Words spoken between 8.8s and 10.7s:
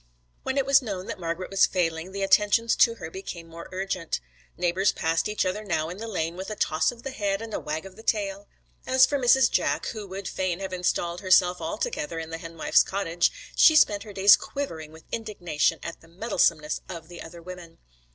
As for Mrs. Jack, who would fain